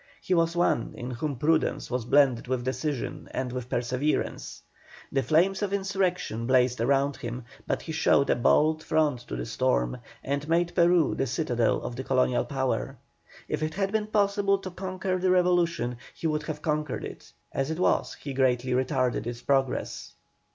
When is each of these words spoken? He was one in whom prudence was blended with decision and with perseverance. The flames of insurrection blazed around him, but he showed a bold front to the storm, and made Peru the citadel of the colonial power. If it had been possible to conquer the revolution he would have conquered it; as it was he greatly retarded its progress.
He 0.19 0.33
was 0.33 0.55
one 0.55 0.95
in 0.97 1.11
whom 1.11 1.35
prudence 1.35 1.91
was 1.91 2.05
blended 2.05 2.47
with 2.47 2.63
decision 2.63 3.27
and 3.35 3.53
with 3.53 3.69
perseverance. 3.69 4.63
The 5.11 5.21
flames 5.21 5.61
of 5.61 5.71
insurrection 5.73 6.47
blazed 6.47 6.81
around 6.81 7.17
him, 7.17 7.45
but 7.67 7.83
he 7.83 7.91
showed 7.91 8.31
a 8.31 8.35
bold 8.35 8.81
front 8.83 9.19
to 9.27 9.35
the 9.35 9.45
storm, 9.45 9.97
and 10.23 10.49
made 10.49 10.73
Peru 10.73 11.13
the 11.13 11.27
citadel 11.27 11.83
of 11.83 11.95
the 11.95 12.03
colonial 12.03 12.45
power. 12.45 12.97
If 13.47 13.61
it 13.61 13.75
had 13.75 13.91
been 13.91 14.07
possible 14.07 14.57
to 14.57 14.71
conquer 14.71 15.19
the 15.19 15.29
revolution 15.29 15.97
he 16.15 16.25
would 16.25 16.41
have 16.49 16.63
conquered 16.63 17.05
it; 17.05 17.31
as 17.53 17.69
it 17.69 17.77
was 17.77 18.15
he 18.15 18.33
greatly 18.33 18.71
retarded 18.71 19.27
its 19.27 19.43
progress. 19.43 20.13